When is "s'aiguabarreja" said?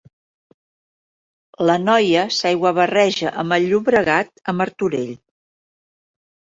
2.39-3.35